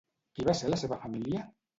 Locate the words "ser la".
0.61-0.79